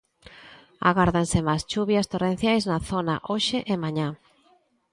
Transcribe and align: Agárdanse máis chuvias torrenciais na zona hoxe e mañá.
Agárdanse 0.89 1.39
máis 1.47 1.63
chuvias 1.71 2.09
torrenciais 2.11 2.63
na 2.71 2.77
zona 2.89 3.15
hoxe 3.29 3.57
e 3.73 3.75
mañá. 3.83 4.09